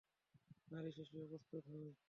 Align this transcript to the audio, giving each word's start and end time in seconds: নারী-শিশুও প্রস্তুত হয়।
নারী-শিশুও 0.71 1.29
প্রস্তুত 1.29 1.63
হয়। 1.71 1.91